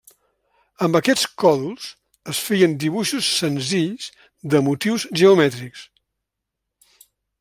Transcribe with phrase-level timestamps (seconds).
[0.85, 1.85] Amb aquests còdols
[2.33, 4.09] es feien dibuixos senzills
[4.55, 5.85] de motius geomètrics.